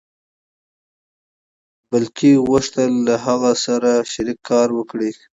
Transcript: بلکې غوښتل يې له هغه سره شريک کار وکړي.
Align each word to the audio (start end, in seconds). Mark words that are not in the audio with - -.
بلکې 1.91 2.29
غوښتل 2.47 2.91
يې 2.97 3.03
له 3.07 3.15
هغه 3.25 3.51
سره 3.65 3.91
شريک 4.13 4.39
کار 4.49 4.67
وکړي. 4.77 5.11